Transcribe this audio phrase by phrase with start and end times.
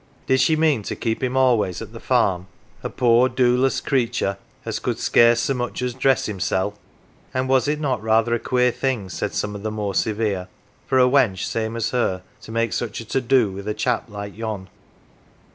[0.25, 2.47] Did she mean to keep him always at the farm"
[2.83, 6.73] a poor do less creature as could scarce so much as dress himseP?"
[7.35, 10.47] And was it not rather a queer thing, said some of the more severe,
[10.87, 14.05] for a wench same as her to make such a to do with a chap
[14.09, 14.69] like yon